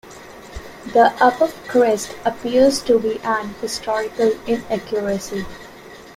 [0.93, 5.45] The above crest appears to be an historical inaccuaracy.